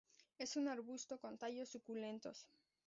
[0.39, 2.47] Es un arbusto con tallos suculentos.